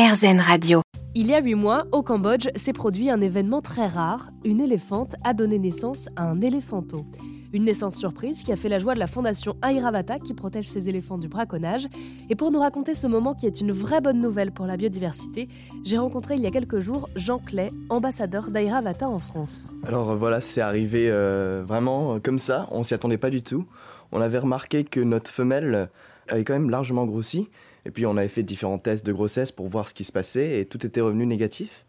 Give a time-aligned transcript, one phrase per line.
[0.00, 0.80] RZN Radio.
[1.14, 4.30] Il y a huit mois, au Cambodge, s'est produit un événement très rare.
[4.46, 7.04] Une éléphante a donné naissance à un éléphanto.
[7.52, 10.88] Une naissance surprise qui a fait la joie de la fondation Airavata qui protège ses
[10.88, 11.86] éléphants du braconnage.
[12.30, 15.48] Et pour nous raconter ce moment qui est une vraie bonne nouvelle pour la biodiversité,
[15.84, 19.70] j'ai rencontré il y a quelques jours Jean Clay, ambassadeur d'Airavata en France.
[19.86, 23.42] Alors euh, voilà, c'est arrivé euh, vraiment euh, comme ça, on s'y attendait pas du
[23.42, 23.66] tout.
[24.12, 25.90] On avait remarqué que notre femelle
[26.26, 27.50] avait quand même largement grossi.
[27.86, 30.60] Et puis on avait fait différents tests de grossesse pour voir ce qui se passait
[30.60, 31.84] et tout était revenu négatif.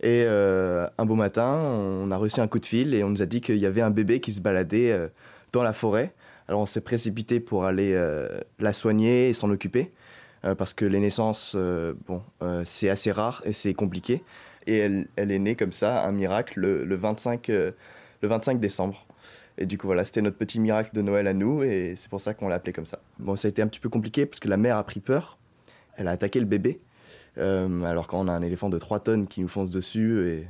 [0.00, 3.22] Et euh, un beau matin, on a reçu un coup de fil et on nous
[3.22, 5.08] a dit qu'il y avait un bébé qui se baladait euh,
[5.52, 6.12] dans la forêt.
[6.46, 9.92] Alors on s'est précipité pour aller euh, la soigner et s'en occuper
[10.56, 11.56] parce que les naissances,
[12.06, 12.22] bon,
[12.64, 14.22] c'est assez rare et c'est compliqué.
[14.68, 17.74] Et elle, elle, est née comme ça, un miracle, le, le 25, le
[18.22, 19.07] 25 décembre.
[19.60, 22.20] Et du coup, voilà, c'était notre petit miracle de Noël à nous, et c'est pour
[22.20, 23.00] ça qu'on l'a appelé comme ça.
[23.18, 25.36] Bon, ça a été un petit peu compliqué parce que la mère a pris peur.
[25.96, 26.80] Elle a attaqué le bébé.
[27.38, 30.46] Euh, alors, quand on a un éléphant de 3 tonnes qui nous fonce dessus et,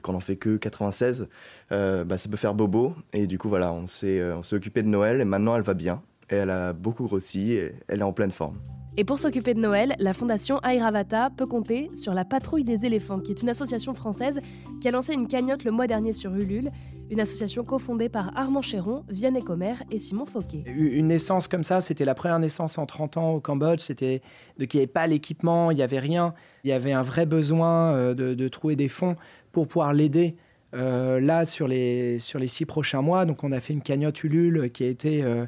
[0.00, 1.28] qu'on en fait que 96,
[1.72, 2.94] euh, bah, ça peut faire bobo.
[3.12, 6.00] Et du coup, voilà, on s'est euh, occupé de Noël, et maintenant elle va bien.
[6.30, 8.58] Et elle a beaucoup grossi, et elle est en pleine forme.
[8.98, 13.20] Et pour s'occuper de Noël, la fondation Airavata peut compter sur la Patrouille des éléphants,
[13.20, 14.38] qui est une association française
[14.82, 16.70] qui a lancé une cagnotte le mois dernier sur Ulule,
[17.10, 20.64] une association cofondée par Armand Chéron, Vianney Comer et Simon Fauquet.
[20.66, 24.20] Une naissance comme ça, c'était la première naissance en 30 ans au Cambodge, c'était
[24.58, 27.24] de qu'il n'y avait pas l'équipement, il n'y avait rien, il y avait un vrai
[27.24, 29.16] besoin euh, de, de trouver des fonds
[29.52, 30.36] pour pouvoir l'aider.
[30.74, 34.22] Euh, là, sur les, sur les six prochains mois, donc on a fait une cagnotte
[34.24, 35.46] Ulule qui a été, euh,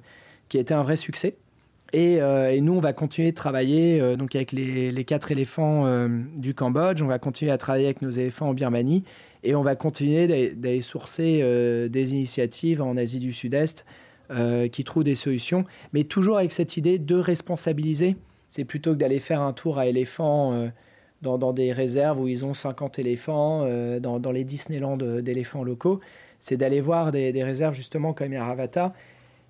[0.48, 1.36] qui a été un vrai succès.
[1.94, 6.08] Euh, et, nous, on va continuer de travailler euh, donc avec les, quatre éléphants euh,
[6.36, 7.02] du Cambodge.
[7.02, 9.04] On va continuer à travailler avec nos éléphants en Birmanie.
[9.42, 11.42] Et on va continuer d'aller sourcer
[11.90, 13.84] des initiatives en Asie du Sud-Est
[14.72, 15.66] qui trouvent des solutions.
[15.92, 18.16] Mais toujours avec cette idée de responsabiliser.
[18.48, 20.70] C'est plutôt que d'aller faire un tour à éléphants
[21.20, 23.68] dans, des réserves où ils ont 50 éléphants,
[24.00, 26.00] dans, les Disneyland d'éléphants locaux.
[26.40, 28.94] C'est d'aller voir des, des, réserves justement comme Yaravata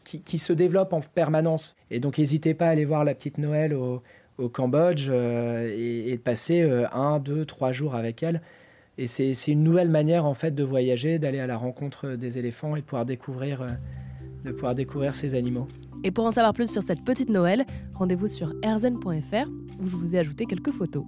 [0.04, 1.76] qui, se développe en permanence.
[1.90, 4.02] Et donc, n'hésitez pas à aller voir la petite Noël au,
[4.52, 8.42] Cambodge euh, et, de passer euh, un, deux, trois jours avec elle.
[8.98, 12.76] Et c'est une nouvelle manière, en fait, de voyager, d'aller à la rencontre des éléphants
[12.76, 13.68] et de pouvoir découvrir, euh,
[14.44, 15.66] de pouvoir découvrir ces animaux.
[16.04, 19.48] Et pour en savoir plus sur cette petite Noël, rendez-vous sur erzen.fr
[19.80, 21.04] où je vous ai ajouté quelques photos.